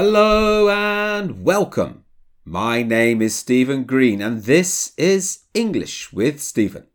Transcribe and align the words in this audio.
Hello 0.00 0.68
and 0.68 1.42
welcome. 1.42 2.04
My 2.44 2.84
name 2.84 3.20
is 3.20 3.34
Stephen 3.34 3.82
Green 3.82 4.22
and 4.22 4.44
this 4.44 4.92
is 4.96 5.40
English 5.54 6.12
with 6.12 6.40
Stephen. 6.40 6.86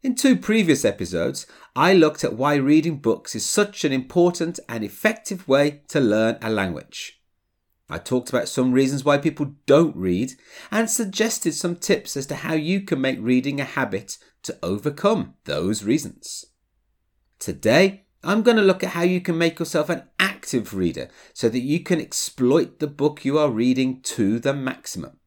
In 0.00 0.14
two 0.14 0.36
previous 0.36 0.84
episodes, 0.84 1.44
I 1.74 1.92
looked 1.92 2.22
at 2.22 2.34
why 2.36 2.54
reading 2.54 2.98
books 2.98 3.34
is 3.34 3.44
such 3.44 3.84
an 3.84 3.90
important 3.90 4.60
and 4.68 4.84
effective 4.84 5.48
way 5.48 5.82
to 5.88 5.98
learn 5.98 6.38
a 6.40 6.50
language. 6.50 7.20
I 7.90 7.98
talked 7.98 8.28
about 8.28 8.48
some 8.48 8.70
reasons 8.70 9.04
why 9.04 9.18
people 9.18 9.56
don't 9.66 9.96
read 9.96 10.34
and 10.70 10.88
suggested 10.88 11.54
some 11.54 11.74
tips 11.74 12.16
as 12.16 12.26
to 12.26 12.36
how 12.36 12.54
you 12.54 12.82
can 12.82 13.00
make 13.00 13.18
reading 13.20 13.60
a 13.60 13.64
habit 13.64 14.18
to 14.44 14.56
overcome 14.62 15.34
those 15.46 15.82
reasons. 15.82 16.44
Today, 17.40 18.04
I'm 18.24 18.42
going 18.42 18.56
to 18.56 18.62
look 18.62 18.84
at 18.84 18.90
how 18.90 19.02
you 19.02 19.20
can 19.20 19.36
make 19.36 19.58
yourself 19.58 19.88
an 19.88 20.04
active 20.20 20.74
reader 20.74 21.08
so 21.32 21.48
that 21.48 21.60
you 21.60 21.80
can 21.80 22.00
exploit 22.00 22.78
the 22.78 22.86
book 22.86 23.24
you 23.24 23.38
are 23.38 23.50
reading 23.50 24.00
to 24.02 24.38
the 24.38 24.54
maximum. 24.54 25.18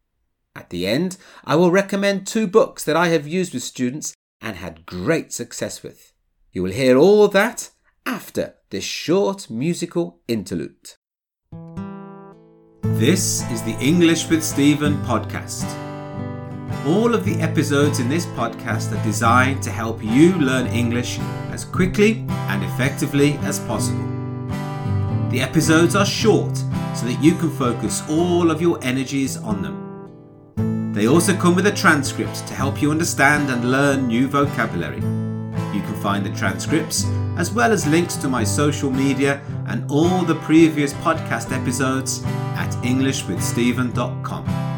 At 0.55 0.69
the 0.69 0.87
end, 0.87 1.17
I 1.43 1.55
will 1.55 1.71
recommend 1.71 2.25
two 2.25 2.47
books 2.47 2.85
that 2.85 2.95
I 2.95 3.09
have 3.09 3.27
used 3.27 3.53
with 3.53 3.63
students 3.63 4.13
and 4.41 4.55
had 4.55 4.85
great 4.85 5.33
success 5.33 5.83
with. 5.83 6.13
You 6.53 6.63
will 6.63 6.71
hear 6.71 6.97
all 6.97 7.27
that 7.27 7.71
after 8.05 8.55
this 8.69 8.85
short 8.85 9.49
musical 9.49 10.21
interlude. 10.29 10.93
This 12.81 13.41
is 13.51 13.61
the 13.63 13.77
English 13.81 14.29
with 14.29 14.41
Stephen 14.41 14.95
podcast. 15.03 15.84
All 16.85 17.15
of 17.15 17.25
the 17.25 17.41
episodes 17.41 17.99
in 17.99 18.07
this 18.09 18.27
podcast 18.27 18.91
are 18.95 19.03
designed 19.03 19.63
to 19.63 19.71
help 19.71 20.03
you 20.03 20.33
learn 20.33 20.67
English 20.67 21.17
as 21.49 21.65
quickly 21.65 22.23
and 22.29 22.63
effectively 22.63 23.39
as 23.39 23.59
possible. 23.61 24.05
The 25.31 25.41
episodes 25.41 25.95
are 25.95 26.05
short 26.05 26.55
so 26.55 27.07
that 27.07 27.17
you 27.23 27.33
can 27.37 27.49
focus 27.49 28.03
all 28.07 28.51
of 28.51 28.61
your 28.61 28.77
energies 28.83 29.35
on 29.35 29.63
them. 29.63 30.93
They 30.93 31.07
also 31.07 31.35
come 31.35 31.55
with 31.55 31.65
a 31.65 31.71
transcript 31.71 32.45
to 32.47 32.53
help 32.53 32.79
you 32.83 32.91
understand 32.91 33.49
and 33.49 33.71
learn 33.71 34.05
new 34.05 34.27
vocabulary. 34.27 35.01
You 35.73 35.81
can 35.81 35.99
find 36.03 36.23
the 36.23 36.35
transcripts 36.37 37.03
as 37.35 37.51
well 37.51 37.71
as 37.71 37.87
links 37.87 38.15
to 38.17 38.29
my 38.29 38.43
social 38.43 38.91
media 38.91 39.41
and 39.65 39.89
all 39.89 40.21
the 40.21 40.35
previous 40.35 40.93
podcast 40.93 41.51
episodes 41.51 42.23
at 42.53 42.69
EnglishWithStephen.com. 42.83 44.74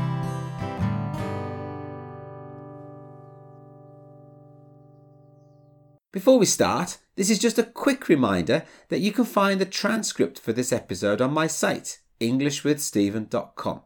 Before 6.18 6.40
we 6.40 6.48
start, 6.48 6.98
this 7.16 7.30
is 7.30 7.38
just 7.38 7.60
a 7.60 7.64
quick 7.64 8.10
reminder 8.10 8.66
that 8.90 9.02
you 9.02 9.12
can 9.12 9.24
find 9.24 9.62
the 9.62 9.68
transcript 9.68 10.40
for 10.40 10.52
this 10.52 10.74
episode 10.74 11.22
on 11.22 11.32
my 11.32 11.46
site, 11.46 12.00
EnglishWithStephen.com. 12.20 13.82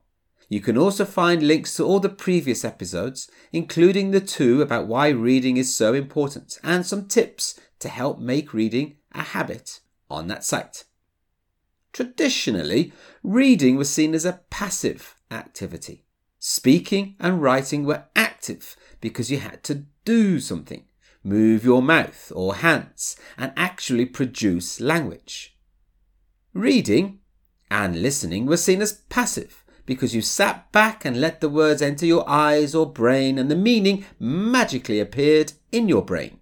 You 0.48 0.62
can 0.62 0.78
also 0.78 1.04
find 1.04 1.44
links 1.44 1.76
to 1.76 1.84
all 1.84 2.00
the 2.00 2.08
previous 2.08 2.64
episodes, 2.64 3.30
including 3.52 4.12
the 4.12 4.22
two 4.22 4.62
about 4.62 4.88
why 4.88 5.10
reading 5.10 5.58
is 5.58 5.76
so 5.76 5.94
important 5.94 6.58
and 6.64 6.86
some 6.86 7.10
tips 7.10 7.60
to 7.80 7.90
help 7.90 8.18
make 8.18 8.54
reading 8.54 8.96
a 9.12 9.24
habit 9.24 9.82
on 10.10 10.28
that 10.28 10.46
site. 10.46 10.86
Traditionally, 11.92 12.94
reading 13.24 13.76
was 13.76 13.90
seen 13.90 14.14
as 14.14 14.24
a 14.24 14.40
passive 14.50 15.18
activity. 15.30 16.06
Speaking 16.40 17.18
and 17.20 17.42
writing 17.42 17.84
were 17.84 18.06
active 18.16 18.78
because 19.02 19.30
you 19.30 19.40
had 19.40 19.66
to 19.66 19.84
do 20.06 20.40
something, 20.40 20.86
move 21.24 21.64
your 21.64 21.82
mouth 21.82 22.32
or 22.36 22.56
hands, 22.56 23.16
and 23.38 23.52
actually 23.56 24.06
produce 24.06 24.80
language. 24.80 25.58
Reading 26.54 27.20
and 27.70 28.02
listening 28.02 28.46
were 28.46 28.58
seen 28.58 28.82
as 28.82 28.94
passive 29.10 29.64
because 29.86 30.16
you 30.16 30.22
sat 30.22 30.72
back 30.72 31.06
and 31.06 31.20
let 31.20 31.42
the 31.42 31.50
words 31.50 31.82
enter 31.82 32.06
your 32.06 32.28
eyes 32.30 32.76
or 32.76 32.92
brain 32.92 33.38
and 33.38 33.50
the 33.50 33.56
meaning 33.56 34.06
magically 34.20 35.00
appeared 35.00 35.54
in 35.72 35.90
your 35.90 36.04
brain. 36.04 36.40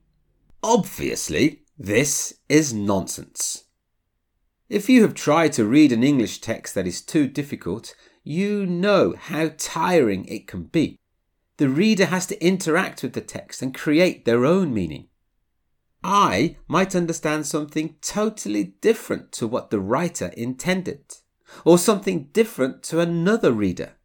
Obviously, 0.62 1.64
this 1.78 2.40
is 2.50 2.74
nonsense. 2.74 3.64
If 4.68 4.90
you 4.90 5.02
have 5.02 5.14
tried 5.14 5.54
to 5.54 5.66
read 5.66 5.92
an 5.92 6.04
English 6.04 6.42
text 6.42 6.76
that 6.76 6.86
is 6.86 7.02
too 7.02 7.28
difficult, 7.28 7.96
you 8.24 8.66
know 8.66 9.16
how 9.18 9.52
tiring 9.58 10.26
it 10.26 10.46
can 10.46 10.64
be. 10.64 10.99
The 11.60 11.68
reader 11.68 12.06
has 12.06 12.26
to 12.28 12.42
interact 12.42 13.04
with 13.04 13.12
the 13.12 13.20
text 13.20 13.62
and 13.62 13.76
create 13.76 14.24
their 14.24 14.46
own 14.46 14.74
meaning. 14.74 15.10
I 16.02 16.56
might 16.70 16.96
understand 16.96 17.46
something 17.46 17.98
totally 18.02 18.76
different 18.80 19.34
to 19.34 19.46
what 19.46 19.70
the 19.70 19.82
writer 19.82 20.32
intended, 20.38 21.16
or 21.66 21.78
something 21.78 22.30
different 22.32 22.82
to 22.84 23.02
another 23.02 23.52
reader. 23.52 23.98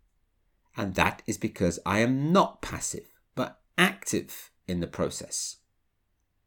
And 0.76 0.96
that 0.96 1.22
is 1.28 1.38
because 1.38 1.78
I 1.86 2.00
am 2.00 2.32
not 2.32 2.60
passive, 2.60 3.06
but 3.36 3.60
active 3.78 4.50
in 4.66 4.80
the 4.80 4.88
process. 4.88 5.58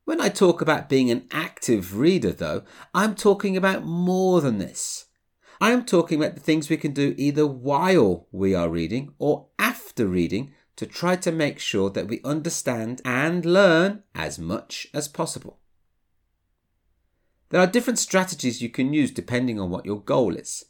When 0.03 0.19
I 0.19 0.27
talk 0.27 0.59
about 0.59 0.89
being 0.89 1.09
an 1.09 1.29
active 1.31 1.97
reader, 1.97 2.33
though, 2.33 2.63
I'm 2.93 3.15
talking 3.15 3.55
about 3.55 3.85
more 3.85 4.41
than 4.41 4.57
this. 4.57 5.05
I 5.61 5.71
am 5.71 5.85
talking 5.85 6.21
about 6.21 6.35
the 6.35 6.41
things 6.41 6.69
we 6.69 6.75
can 6.75 6.91
do 6.91 7.15
either 7.17 7.47
while 7.47 8.27
we 8.33 8.53
are 8.53 8.67
reading 8.67 9.13
or 9.19 9.47
after 9.57 10.05
reading 10.05 10.53
to 10.77 10.85
try 10.85 11.15
to 11.17 11.31
make 11.31 11.59
sure 11.59 11.89
that 11.89 12.07
we 12.07 12.21
understand 12.23 13.01
and 13.03 13.45
learn 13.45 14.03
as 14.15 14.39
much 14.39 14.87
as 14.93 15.07
possible. 15.07 15.59
There 17.49 17.59
are 17.59 17.67
different 17.67 17.99
strategies 17.99 18.61
you 18.61 18.69
can 18.69 18.93
use 18.93 19.11
depending 19.11 19.59
on 19.59 19.69
what 19.69 19.85
your 19.85 19.99
goal 19.99 20.35
is. 20.35 20.65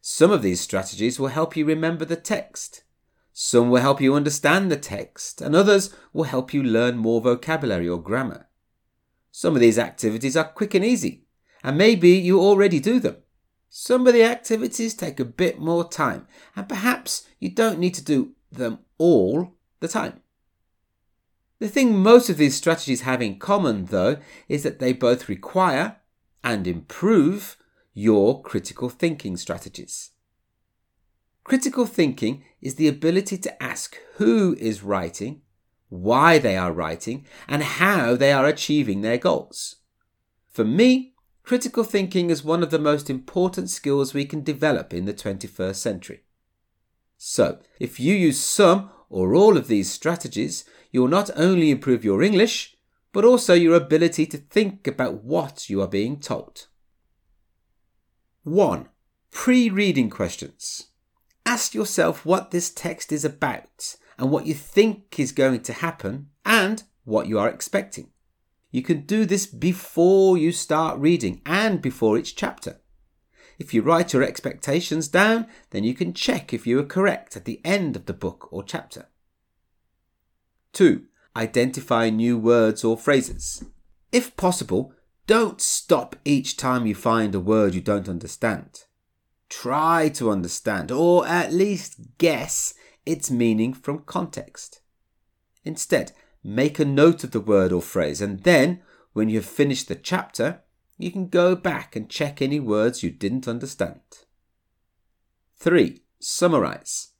Some 0.00 0.30
of 0.30 0.42
these 0.42 0.60
strategies 0.60 1.18
will 1.18 1.28
help 1.28 1.56
you 1.56 1.64
remember 1.64 2.04
the 2.04 2.16
text. 2.16 2.82
Some 3.32 3.70
will 3.70 3.82
help 3.82 4.00
you 4.00 4.14
understand 4.14 4.70
the 4.70 4.76
text, 4.76 5.40
and 5.40 5.54
others 5.54 5.94
will 6.12 6.24
help 6.24 6.54
you 6.54 6.62
learn 6.62 6.96
more 6.96 7.20
vocabulary 7.20 7.88
or 7.88 8.02
grammar. 8.02 8.48
Some 9.30 9.54
of 9.54 9.60
these 9.60 9.78
activities 9.78 10.36
are 10.36 10.44
quick 10.44 10.74
and 10.74 10.84
easy, 10.84 11.26
and 11.62 11.76
maybe 11.76 12.10
you 12.10 12.40
already 12.40 12.80
do 12.80 12.98
them. 12.98 13.16
Some 13.68 14.06
of 14.06 14.14
the 14.14 14.24
activities 14.24 14.94
take 14.94 15.20
a 15.20 15.24
bit 15.24 15.58
more 15.58 15.86
time, 15.86 16.26
and 16.56 16.68
perhaps 16.68 17.28
you 17.38 17.50
don't 17.50 17.78
need 17.78 17.94
to 17.94 18.04
do 18.04 18.32
them 18.50 18.78
all 18.98 19.54
the 19.80 19.88
time. 19.88 20.20
The 21.58 21.68
thing 21.68 21.96
most 21.96 22.28
of 22.28 22.36
these 22.36 22.54
strategies 22.54 23.02
have 23.02 23.22
in 23.22 23.38
common, 23.38 23.86
though, 23.86 24.18
is 24.48 24.62
that 24.62 24.78
they 24.78 24.92
both 24.92 25.28
require 25.28 25.96
and 26.44 26.66
improve 26.66 27.56
your 27.94 28.42
critical 28.42 28.88
thinking 28.88 29.36
strategies. 29.36 30.10
Critical 31.44 31.86
thinking 31.86 32.44
is 32.60 32.74
the 32.74 32.88
ability 32.88 33.38
to 33.38 33.62
ask 33.62 33.96
who 34.16 34.54
is 34.58 34.82
writing 34.82 35.42
why 35.88 36.38
they 36.38 36.56
are 36.56 36.72
writing, 36.72 37.26
and 37.48 37.62
how 37.62 38.16
they 38.16 38.32
are 38.32 38.46
achieving 38.46 39.00
their 39.00 39.18
goals. 39.18 39.76
For 40.48 40.64
me, 40.64 41.14
critical 41.42 41.84
thinking 41.84 42.30
is 42.30 42.42
one 42.42 42.62
of 42.62 42.70
the 42.70 42.78
most 42.78 43.08
important 43.08 43.70
skills 43.70 44.14
we 44.14 44.24
can 44.24 44.42
develop 44.42 44.92
in 44.92 45.04
the 45.04 45.14
21st 45.14 45.76
century. 45.76 46.22
So, 47.28 47.58
if 47.80 47.98
you 47.98 48.14
use 48.14 48.38
some 48.38 48.88
or 49.10 49.34
all 49.34 49.56
of 49.56 49.66
these 49.66 49.90
strategies, 49.90 50.64
you'll 50.92 51.08
not 51.08 51.28
only 51.34 51.72
improve 51.72 52.04
your 52.04 52.22
English, 52.22 52.76
but 53.12 53.24
also 53.24 53.52
your 53.52 53.74
ability 53.74 54.26
to 54.26 54.38
think 54.38 54.86
about 54.86 55.24
what 55.24 55.68
you 55.68 55.82
are 55.82 55.88
being 55.88 56.20
told. 56.20 56.68
1. 58.44 58.88
Pre 59.32 59.68
reading 59.68 60.08
questions. 60.08 60.86
Ask 61.44 61.74
yourself 61.74 62.24
what 62.24 62.52
this 62.52 62.70
text 62.70 63.10
is 63.10 63.24
about 63.24 63.96
and 64.16 64.30
what 64.30 64.46
you 64.46 64.54
think 64.54 65.18
is 65.18 65.32
going 65.32 65.62
to 65.62 65.72
happen 65.72 66.28
and 66.44 66.84
what 67.02 67.26
you 67.26 67.40
are 67.40 67.48
expecting. 67.48 68.10
You 68.70 68.82
can 68.82 69.00
do 69.00 69.24
this 69.24 69.46
before 69.46 70.38
you 70.38 70.52
start 70.52 71.00
reading 71.00 71.42
and 71.44 71.82
before 71.82 72.18
each 72.18 72.36
chapter. 72.36 72.78
If 73.58 73.72
you 73.72 73.82
write 73.82 74.12
your 74.12 74.22
expectations 74.22 75.08
down, 75.08 75.46
then 75.70 75.84
you 75.84 75.94
can 75.94 76.12
check 76.12 76.52
if 76.52 76.66
you 76.66 76.78
are 76.78 76.84
correct 76.84 77.36
at 77.36 77.44
the 77.44 77.60
end 77.64 77.96
of 77.96 78.06
the 78.06 78.12
book 78.12 78.48
or 78.52 78.62
chapter. 78.62 79.06
2. 80.72 81.04
Identify 81.34 82.10
new 82.10 82.36
words 82.36 82.84
or 82.84 82.96
phrases. 82.96 83.64
If 84.12 84.36
possible, 84.36 84.92
don't 85.26 85.60
stop 85.60 86.16
each 86.24 86.56
time 86.56 86.86
you 86.86 86.94
find 86.94 87.34
a 87.34 87.40
word 87.40 87.74
you 87.74 87.80
don't 87.80 88.08
understand. 88.08 88.84
Try 89.48 90.08
to 90.10 90.30
understand, 90.30 90.90
or 90.92 91.26
at 91.26 91.52
least 91.52 92.18
guess 92.18 92.74
its 93.04 93.30
meaning 93.30 93.72
from 93.72 94.00
context. 94.00 94.80
Instead, 95.64 96.12
make 96.44 96.78
a 96.78 96.84
note 96.84 97.24
of 97.24 97.30
the 97.30 97.40
word 97.40 97.72
or 97.72 97.82
phrase, 97.82 98.20
and 98.20 98.42
then, 98.42 98.82
when 99.12 99.28
you 99.28 99.36
have 99.36 99.46
finished 99.46 99.88
the 99.88 99.94
chapter, 99.94 100.60
you 100.98 101.10
can 101.10 101.28
go 101.28 101.54
back 101.54 101.94
and 101.94 102.08
check 102.08 102.40
any 102.40 102.60
words 102.60 103.02
you 103.02 103.10
didn't 103.10 103.48
understand. 103.48 104.00
3. 105.56 106.02
Summarize. 106.20 107.12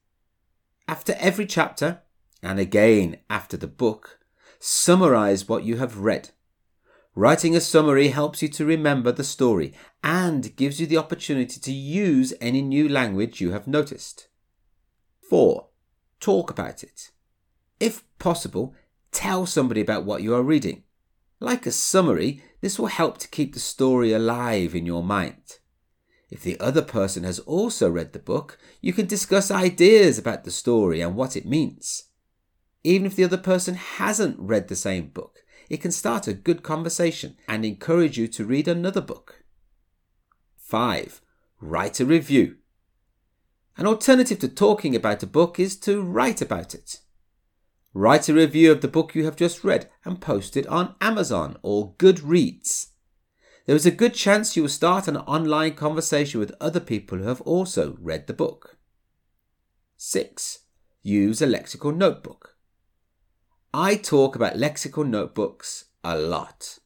After 0.88 1.14
every 1.18 1.46
chapter, 1.46 2.00
and 2.42 2.58
again 2.58 3.18
after 3.28 3.56
the 3.56 3.66
book, 3.66 4.18
summarize 4.58 5.48
what 5.48 5.64
you 5.64 5.76
have 5.76 5.98
read. 5.98 6.30
Writing 7.14 7.56
a 7.56 7.60
summary 7.60 8.08
helps 8.08 8.42
you 8.42 8.48
to 8.48 8.64
remember 8.64 9.10
the 9.10 9.24
story 9.24 9.72
and 10.04 10.54
gives 10.54 10.80
you 10.80 10.86
the 10.86 10.98
opportunity 10.98 11.58
to 11.58 11.72
use 11.72 12.34
any 12.40 12.60
new 12.60 12.88
language 12.88 13.40
you 13.40 13.52
have 13.52 13.66
noticed. 13.66 14.28
4. 15.28 15.66
Talk 16.20 16.50
about 16.50 16.84
it. 16.84 17.10
If 17.80 18.04
possible, 18.18 18.74
tell 19.12 19.46
somebody 19.46 19.80
about 19.80 20.04
what 20.04 20.22
you 20.22 20.34
are 20.34 20.42
reading. 20.42 20.82
Like 21.38 21.66
a 21.66 21.72
summary, 21.72 22.42
this 22.60 22.78
will 22.78 22.86
help 22.86 23.18
to 23.18 23.28
keep 23.28 23.52
the 23.52 23.60
story 23.60 24.12
alive 24.12 24.74
in 24.74 24.86
your 24.86 25.02
mind. 25.02 25.58
If 26.30 26.42
the 26.42 26.58
other 26.58 26.82
person 26.82 27.24
has 27.24 27.38
also 27.40 27.90
read 27.90 28.12
the 28.12 28.18
book, 28.18 28.58
you 28.80 28.92
can 28.92 29.06
discuss 29.06 29.50
ideas 29.50 30.18
about 30.18 30.44
the 30.44 30.50
story 30.50 31.00
and 31.00 31.14
what 31.14 31.36
it 31.36 31.46
means. 31.46 32.04
Even 32.82 33.06
if 33.06 33.16
the 33.16 33.24
other 33.24 33.38
person 33.38 33.74
hasn't 33.74 34.38
read 34.38 34.68
the 34.68 34.76
same 34.76 35.08
book, 35.08 35.40
it 35.68 35.80
can 35.80 35.92
start 35.92 36.26
a 36.26 36.32
good 36.32 36.62
conversation 36.62 37.36
and 37.48 37.64
encourage 37.64 38.18
you 38.18 38.28
to 38.28 38.44
read 38.44 38.66
another 38.66 39.00
book. 39.00 39.44
5. 40.56 41.20
Write 41.60 42.00
a 42.00 42.06
review. 42.06 42.56
An 43.76 43.86
alternative 43.86 44.38
to 44.38 44.48
talking 44.48 44.96
about 44.96 45.22
a 45.22 45.26
book 45.26 45.60
is 45.60 45.76
to 45.80 46.02
write 46.02 46.40
about 46.40 46.74
it. 46.74 47.00
Write 47.98 48.28
a 48.28 48.34
review 48.34 48.72
of 48.72 48.82
the 48.82 48.88
book 48.88 49.14
you 49.14 49.24
have 49.24 49.36
just 49.36 49.64
read 49.64 49.88
and 50.04 50.20
post 50.20 50.54
it 50.54 50.66
on 50.66 50.96
Amazon 51.00 51.56
or 51.62 51.94
Goodreads. 51.94 52.88
There 53.64 53.74
is 53.74 53.86
a 53.86 53.90
good 53.90 54.12
chance 54.12 54.54
you 54.54 54.64
will 54.64 54.68
start 54.68 55.08
an 55.08 55.16
online 55.16 55.76
conversation 55.76 56.38
with 56.38 56.54
other 56.60 56.78
people 56.78 57.16
who 57.16 57.24
have 57.24 57.40
also 57.40 57.96
read 57.98 58.26
the 58.26 58.34
book. 58.34 58.76
6. 59.96 60.58
Use 61.02 61.40
a 61.40 61.46
lexical 61.46 61.96
notebook. 61.96 62.56
I 63.72 63.94
talk 63.94 64.36
about 64.36 64.56
lexical 64.56 65.08
notebooks 65.08 65.86
a 66.04 66.18
lot. 66.18 66.78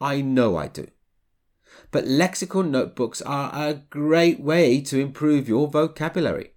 I 0.00 0.20
know 0.20 0.56
I 0.56 0.68
do. 0.68 0.86
But 1.90 2.04
lexical 2.04 2.64
notebooks 2.64 3.20
are 3.22 3.50
a 3.52 3.82
great 3.90 4.38
way 4.38 4.80
to 4.82 5.00
improve 5.00 5.48
your 5.48 5.66
vocabulary. 5.66 6.53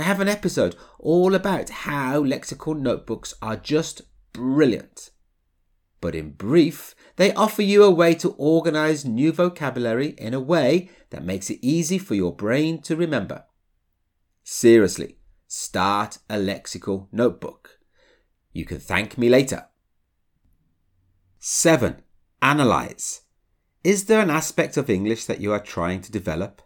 I 0.00 0.04
have 0.04 0.20
an 0.20 0.28
episode 0.28 0.76
all 0.98 1.34
about 1.34 1.70
how 1.70 2.22
lexical 2.22 2.78
notebooks 2.78 3.34
are 3.40 3.56
just 3.56 4.02
brilliant. 4.32 5.10
But 6.00 6.14
in 6.14 6.32
brief, 6.32 6.94
they 7.16 7.32
offer 7.34 7.62
you 7.62 7.82
a 7.82 7.90
way 7.90 8.14
to 8.16 8.34
organize 8.38 9.04
new 9.04 9.32
vocabulary 9.32 10.14
in 10.18 10.34
a 10.34 10.40
way 10.40 10.90
that 11.10 11.24
makes 11.24 11.50
it 11.50 11.58
easy 11.60 11.98
for 11.98 12.14
your 12.14 12.34
brain 12.34 12.80
to 12.82 12.94
remember. 12.94 13.44
Seriously, 14.44 15.16
start 15.46 16.18
a 16.30 16.36
lexical 16.36 17.08
notebook. 17.10 17.80
You 18.52 18.64
can 18.64 18.78
thank 18.78 19.18
me 19.18 19.28
later. 19.28 19.66
7. 21.38 22.02
Analyze. 22.40 23.22
Is 23.82 24.04
there 24.04 24.20
an 24.20 24.30
aspect 24.30 24.76
of 24.76 24.90
English 24.90 25.24
that 25.26 25.40
you 25.40 25.52
are 25.52 25.60
trying 25.60 26.00
to 26.02 26.12
develop? 26.12 26.62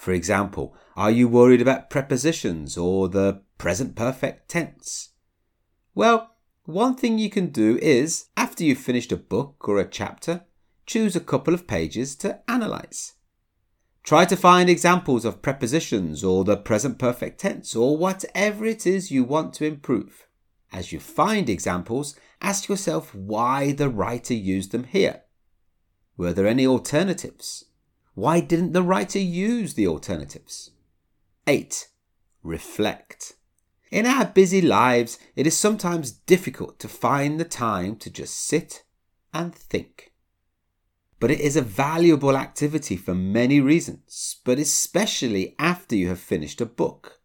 For 0.00 0.12
example, 0.12 0.74
are 0.96 1.10
you 1.10 1.28
worried 1.28 1.60
about 1.60 1.90
prepositions 1.90 2.78
or 2.78 3.10
the 3.10 3.42
present 3.58 3.96
perfect 3.96 4.48
tense? 4.48 5.10
Well, 5.94 6.36
one 6.64 6.94
thing 6.94 7.18
you 7.18 7.28
can 7.28 7.48
do 7.48 7.78
is, 7.82 8.28
after 8.34 8.64
you've 8.64 8.78
finished 8.78 9.12
a 9.12 9.18
book 9.18 9.68
or 9.68 9.78
a 9.78 9.86
chapter, 9.86 10.46
choose 10.86 11.16
a 11.16 11.20
couple 11.20 11.52
of 11.52 11.66
pages 11.66 12.16
to 12.16 12.40
analyze. 12.50 13.12
Try 14.02 14.24
to 14.24 14.36
find 14.36 14.70
examples 14.70 15.26
of 15.26 15.42
prepositions 15.42 16.24
or 16.24 16.44
the 16.44 16.56
present 16.56 16.98
perfect 16.98 17.38
tense 17.38 17.76
or 17.76 17.98
whatever 17.98 18.64
it 18.64 18.86
is 18.86 19.10
you 19.10 19.22
want 19.22 19.52
to 19.54 19.66
improve. 19.66 20.26
As 20.72 20.92
you 20.92 20.98
find 20.98 21.50
examples, 21.50 22.18
ask 22.40 22.70
yourself 22.70 23.14
why 23.14 23.72
the 23.72 23.90
writer 23.90 24.32
used 24.32 24.72
them 24.72 24.84
here. 24.84 25.24
Were 26.16 26.32
there 26.32 26.46
any 26.46 26.66
alternatives? 26.66 27.66
Why 28.20 28.40
didn't 28.40 28.72
the 28.72 28.82
writer 28.82 29.18
use 29.18 29.72
the 29.72 29.86
alternatives? 29.86 30.72
8. 31.46 31.88
Reflect. 32.42 33.32
In 33.90 34.04
our 34.04 34.26
busy 34.26 34.60
lives, 34.60 35.18
it 35.36 35.46
is 35.46 35.56
sometimes 35.56 36.12
difficult 36.12 36.78
to 36.80 36.86
find 36.86 37.40
the 37.40 37.46
time 37.46 37.96
to 37.96 38.10
just 38.10 38.36
sit 38.36 38.84
and 39.32 39.54
think. 39.54 40.12
But 41.18 41.30
it 41.30 41.40
is 41.40 41.56
a 41.56 41.62
valuable 41.62 42.36
activity 42.36 42.94
for 42.94 43.14
many 43.14 43.58
reasons, 43.58 44.36
but 44.44 44.58
especially 44.58 45.54
after 45.58 45.96
you 45.96 46.08
have 46.08 46.20
finished 46.20 46.60
a 46.60 46.66
book. 46.66 47.20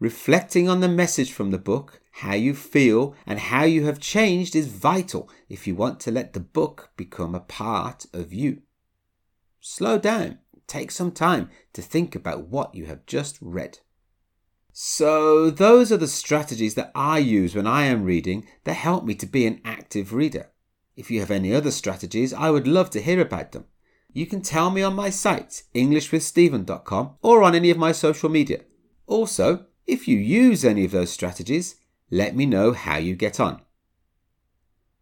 Reflecting 0.00 0.66
on 0.66 0.80
the 0.80 0.88
message 0.88 1.30
from 1.30 1.50
the 1.50 1.58
book, 1.58 2.00
how 2.22 2.32
you 2.32 2.54
feel, 2.54 3.14
and 3.26 3.38
how 3.38 3.64
you 3.64 3.84
have 3.84 4.00
changed 4.00 4.56
is 4.56 4.68
vital 4.68 5.28
if 5.50 5.66
you 5.66 5.74
want 5.74 6.00
to 6.00 6.10
let 6.10 6.32
the 6.32 6.40
book 6.40 6.88
become 6.96 7.34
a 7.34 7.40
part 7.40 8.06
of 8.14 8.32
you. 8.32 8.62
Slow 9.68 9.98
down, 9.98 10.38
take 10.68 10.92
some 10.92 11.10
time 11.10 11.50
to 11.72 11.82
think 11.82 12.14
about 12.14 12.46
what 12.46 12.76
you 12.76 12.86
have 12.86 13.04
just 13.04 13.36
read. 13.40 13.80
So, 14.72 15.50
those 15.50 15.90
are 15.90 15.96
the 15.96 16.06
strategies 16.06 16.76
that 16.76 16.92
I 16.94 17.18
use 17.18 17.56
when 17.56 17.66
I 17.66 17.82
am 17.86 18.04
reading 18.04 18.46
that 18.62 18.74
help 18.74 19.04
me 19.04 19.16
to 19.16 19.26
be 19.26 19.44
an 19.44 19.60
active 19.64 20.12
reader. 20.12 20.52
If 20.94 21.10
you 21.10 21.18
have 21.18 21.32
any 21.32 21.52
other 21.52 21.72
strategies, 21.72 22.32
I 22.32 22.48
would 22.48 22.68
love 22.68 22.90
to 22.90 23.02
hear 23.02 23.20
about 23.20 23.50
them. 23.50 23.64
You 24.12 24.24
can 24.24 24.40
tell 24.40 24.70
me 24.70 24.82
on 24.82 24.94
my 24.94 25.10
site, 25.10 25.64
EnglishWithStephen.com, 25.74 27.16
or 27.20 27.42
on 27.42 27.56
any 27.56 27.70
of 27.70 27.76
my 27.76 27.90
social 27.90 28.28
media. 28.28 28.60
Also, 29.08 29.66
if 29.84 30.06
you 30.06 30.16
use 30.16 30.64
any 30.64 30.84
of 30.84 30.92
those 30.92 31.10
strategies, 31.10 31.74
let 32.08 32.36
me 32.36 32.46
know 32.46 32.70
how 32.70 32.98
you 32.98 33.16
get 33.16 33.40
on. 33.40 33.60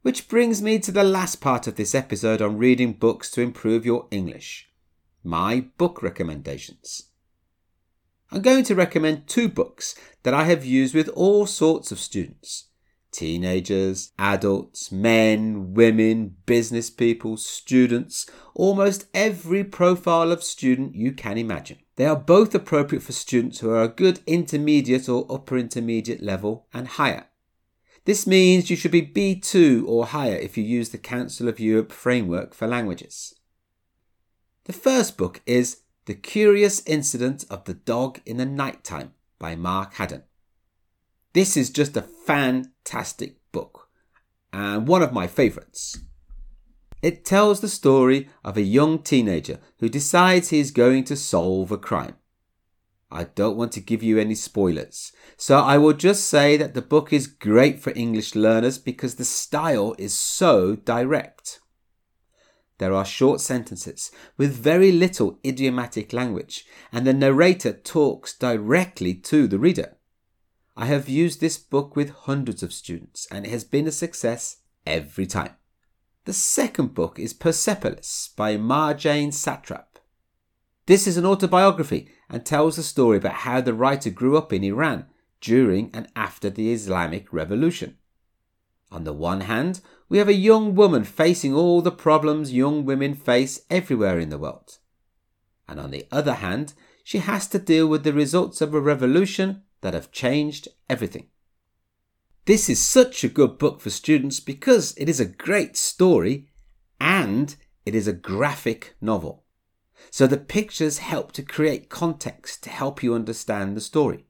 Which 0.04 0.28
brings 0.28 0.60
me 0.60 0.78
to 0.80 0.92
the 0.92 1.02
last 1.02 1.36
part 1.36 1.66
of 1.66 1.76
this 1.76 1.94
episode 1.94 2.42
on 2.42 2.58
reading 2.58 2.92
books 2.92 3.30
to 3.30 3.40
improve 3.40 3.86
your 3.86 4.06
English 4.10 4.68
my 5.22 5.64
book 5.78 6.02
recommendations. 6.02 7.04
I'm 8.30 8.42
going 8.42 8.64
to 8.64 8.74
recommend 8.74 9.26
two 9.26 9.48
books 9.48 9.94
that 10.22 10.34
I 10.34 10.44
have 10.44 10.62
used 10.62 10.94
with 10.94 11.08
all 11.08 11.46
sorts 11.46 11.90
of 11.90 11.98
students 11.98 12.68
teenagers, 13.12 14.12
adults, 14.18 14.92
men, 14.92 15.72
women, 15.72 16.36
business 16.44 16.90
people, 16.90 17.38
students, 17.38 18.28
almost 18.54 19.06
every 19.14 19.64
profile 19.64 20.30
of 20.30 20.44
student 20.44 20.94
you 20.94 21.12
can 21.12 21.38
imagine. 21.38 21.78
They 21.96 22.04
are 22.04 22.14
both 22.14 22.54
appropriate 22.54 23.00
for 23.00 23.12
students 23.12 23.60
who 23.60 23.70
are 23.70 23.84
a 23.84 23.88
good 23.88 24.20
intermediate 24.26 25.08
or 25.08 25.24
upper 25.30 25.56
intermediate 25.56 26.22
level 26.22 26.66
and 26.74 26.88
higher. 26.88 27.28
This 28.04 28.26
means 28.26 28.68
you 28.68 28.76
should 28.76 28.90
be 28.90 29.02
B2 29.02 29.86
or 29.88 30.06
higher 30.06 30.36
if 30.36 30.58
you 30.58 30.64
use 30.64 30.90
the 30.90 30.98
Council 30.98 31.48
of 31.48 31.58
Europe 31.58 31.90
framework 31.90 32.52
for 32.52 32.66
languages. 32.66 33.34
The 34.64 34.74
first 34.74 35.16
book 35.16 35.40
is 35.46 35.82
The 36.04 36.14
Curious 36.14 36.82
Incident 36.86 37.44
of 37.48 37.64
the 37.64 37.72
Dog 37.72 38.20
in 38.26 38.36
the 38.36 38.44
Night 38.46 38.84
Time 38.84 39.14
by 39.38 39.56
Mark 39.56 39.94
Haddon. 39.94 40.24
This 41.32 41.56
is 41.56 41.70
just 41.70 41.96
a 41.96 42.02
fantastic 42.02 43.36
book 43.52 43.88
and 44.52 44.86
one 44.86 45.02
of 45.02 45.12
my 45.12 45.26
favourites. 45.26 45.98
It 47.00 47.24
tells 47.24 47.60
the 47.60 47.68
story 47.68 48.28
of 48.44 48.56
a 48.56 48.62
young 48.62 48.98
teenager 48.98 49.60
who 49.78 49.88
decides 49.88 50.50
he 50.50 50.60
is 50.60 50.70
going 50.70 51.04
to 51.04 51.16
solve 51.16 51.70
a 51.70 51.78
crime. 51.78 52.16
I 53.14 53.24
don't 53.24 53.56
want 53.56 53.70
to 53.72 53.80
give 53.80 54.02
you 54.02 54.18
any 54.18 54.34
spoilers, 54.34 55.12
so 55.36 55.58
I 55.60 55.78
will 55.78 55.92
just 55.92 56.28
say 56.28 56.56
that 56.56 56.74
the 56.74 56.82
book 56.82 57.12
is 57.12 57.28
great 57.28 57.78
for 57.78 57.92
English 57.94 58.34
learners 58.34 58.76
because 58.76 59.14
the 59.14 59.24
style 59.24 59.94
is 59.98 60.12
so 60.12 60.74
direct. 60.74 61.60
There 62.78 62.92
are 62.92 63.04
short 63.04 63.40
sentences 63.40 64.10
with 64.36 64.52
very 64.52 64.90
little 64.90 65.38
idiomatic 65.46 66.12
language, 66.12 66.66
and 66.90 67.06
the 67.06 67.14
narrator 67.14 67.72
talks 67.72 68.36
directly 68.36 69.14
to 69.14 69.46
the 69.46 69.60
reader. 69.60 69.96
I 70.76 70.86
have 70.86 71.08
used 71.08 71.40
this 71.40 71.56
book 71.56 71.94
with 71.94 72.10
hundreds 72.10 72.64
of 72.64 72.72
students 72.72 73.28
and 73.30 73.46
it 73.46 73.50
has 73.50 73.62
been 73.62 73.86
a 73.86 73.92
success 73.92 74.56
every 74.84 75.26
time. 75.26 75.54
The 76.24 76.32
second 76.32 76.94
book 76.94 77.20
is 77.20 77.32
Persepolis 77.32 78.30
by 78.36 78.56
Marjane 78.56 79.28
Satrapi. 79.28 79.93
This 80.86 81.06
is 81.06 81.16
an 81.16 81.24
autobiography 81.24 82.10
and 82.28 82.44
tells 82.44 82.76
the 82.76 82.82
story 82.82 83.16
about 83.16 83.34
how 83.34 83.60
the 83.60 83.72
writer 83.72 84.10
grew 84.10 84.36
up 84.36 84.52
in 84.52 84.62
Iran 84.62 85.06
during 85.40 85.90
and 85.94 86.08
after 86.14 86.50
the 86.50 86.72
Islamic 86.72 87.32
Revolution. 87.32 87.96
On 88.90 89.04
the 89.04 89.12
one 89.12 89.42
hand, 89.42 89.80
we 90.08 90.18
have 90.18 90.28
a 90.28 90.34
young 90.34 90.74
woman 90.74 91.04
facing 91.04 91.54
all 91.54 91.80
the 91.80 91.90
problems 91.90 92.52
young 92.52 92.84
women 92.84 93.14
face 93.14 93.62
everywhere 93.70 94.18
in 94.18 94.28
the 94.28 94.38
world. 94.38 94.78
And 95.66 95.80
on 95.80 95.90
the 95.90 96.06
other 96.12 96.34
hand, 96.34 96.74
she 97.02 97.18
has 97.18 97.46
to 97.48 97.58
deal 97.58 97.86
with 97.86 98.04
the 98.04 98.12
results 98.12 98.60
of 98.60 98.74
a 98.74 98.80
revolution 98.80 99.62
that 99.80 99.94
have 99.94 100.12
changed 100.12 100.68
everything. 100.88 101.28
This 102.44 102.68
is 102.68 102.78
such 102.78 103.24
a 103.24 103.28
good 103.28 103.58
book 103.58 103.80
for 103.80 103.90
students 103.90 104.38
because 104.38 104.94
it 104.98 105.08
is 105.08 105.18
a 105.18 105.24
great 105.24 105.78
story 105.78 106.48
and 107.00 107.56
it 107.86 107.94
is 107.94 108.06
a 108.06 108.12
graphic 108.12 108.96
novel. 109.00 109.43
So 110.10 110.26
the 110.26 110.36
pictures 110.36 110.98
help 110.98 111.32
to 111.32 111.42
create 111.42 111.88
context 111.88 112.62
to 112.64 112.70
help 112.70 113.02
you 113.02 113.14
understand 113.14 113.76
the 113.76 113.80
story. 113.80 114.26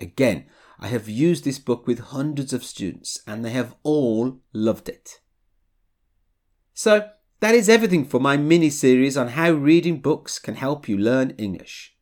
Again, 0.00 0.46
I 0.78 0.88
have 0.88 1.08
used 1.08 1.44
this 1.44 1.58
book 1.58 1.86
with 1.86 1.98
hundreds 1.98 2.52
of 2.52 2.64
students 2.64 3.20
and 3.26 3.44
they 3.44 3.50
have 3.50 3.74
all 3.82 4.40
loved 4.52 4.88
it. 4.88 5.20
So, 6.74 7.10
that 7.40 7.54
is 7.54 7.68
everything 7.68 8.04
for 8.04 8.20
my 8.20 8.36
mini 8.36 8.70
series 8.70 9.16
on 9.16 9.28
how 9.28 9.50
reading 9.52 9.98
books 10.00 10.38
can 10.38 10.54
help 10.54 10.88
you 10.88 10.96
learn 10.96 11.30
English. 11.30 11.96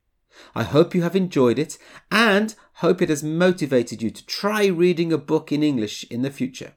I 0.54 0.62
hope 0.62 0.94
you 0.94 1.02
have 1.02 1.16
enjoyed 1.16 1.58
it 1.58 1.78
and 2.10 2.54
hope 2.74 3.02
it 3.02 3.08
has 3.08 3.22
motivated 3.22 4.02
you 4.02 4.10
to 4.10 4.26
try 4.26 4.66
reading 4.66 5.12
a 5.12 5.18
book 5.18 5.52
in 5.52 5.62
English 5.62 6.04
in 6.10 6.22
the 6.22 6.30
future. 6.30 6.74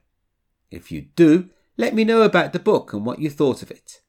If 0.70 0.90
you 0.90 1.02
do, 1.14 1.50
let 1.76 1.94
me 1.94 2.04
know 2.04 2.22
about 2.22 2.52
the 2.52 2.58
book 2.58 2.92
and 2.92 3.04
what 3.04 3.18
you 3.18 3.30
thought 3.30 3.62
of 3.62 3.70
it. 3.70 4.02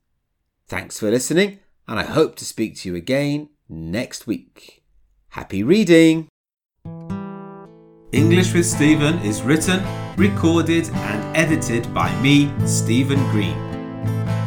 Thanks 0.67 0.99
for 0.99 1.09
listening, 1.09 1.59
and 1.87 1.99
I 1.99 2.03
hope 2.03 2.35
to 2.37 2.45
speak 2.45 2.75
to 2.77 2.89
you 2.89 2.95
again 2.95 3.49
next 3.69 4.27
week. 4.27 4.83
Happy 5.29 5.63
reading! 5.63 6.27
English 8.11 8.53
with 8.53 8.65
Stephen 8.65 9.19
is 9.19 9.41
written, 9.41 9.83
recorded, 10.15 10.89
and 10.89 11.37
edited 11.37 11.93
by 11.93 12.13
me, 12.21 12.51
Stephen 12.65 13.19
Green. 13.31 13.57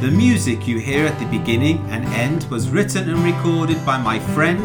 The 0.01 0.11
music 0.11 0.67
you 0.67 0.79
hear 0.79 1.07
at 1.07 1.19
the 1.19 1.27
beginning 1.27 1.79
and 1.91 2.05
end 2.07 2.45
was 2.45 2.71
written 2.71 3.11
and 3.11 3.19
recorded 3.19 3.85
by 3.85 3.99
my 3.99 4.19
friend 4.19 4.63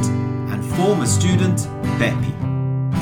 and 0.52 0.64
former 0.76 1.06
student, 1.06 1.68
Bepi. 2.00 2.34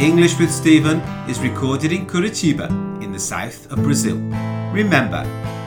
English 0.02 0.40
with 0.40 0.52
Stephen 0.52 1.00
is 1.30 1.40
recorded 1.40 1.92
in 1.92 2.08
Curitiba, 2.08 2.70
in 3.04 3.12
the 3.12 3.20
south 3.20 3.72
of 3.72 3.84
Brazil. 3.84 4.16
Remember, 4.74 5.24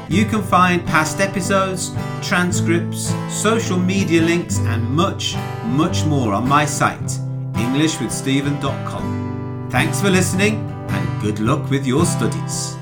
you 0.09 0.25
can 0.25 0.43
find 0.43 0.85
past 0.87 1.21
episodes, 1.21 1.93
transcripts, 2.23 3.13
social 3.33 3.79
media 3.79 4.23
links, 4.23 4.59
and 4.59 4.83
much, 4.91 5.37
much 5.65 6.05
more 6.05 6.35
on 6.35 6.49
my 6.49 6.65
site, 6.65 7.19
englishwithstephen.com. 7.55 9.69
Thanks 9.71 10.01
for 10.01 10.11
listening 10.11 10.71
and 10.89 11.23
good 11.23 11.39
luck 11.41 11.71
with 11.71 11.87
your 11.87 12.07
studies. 12.07 12.77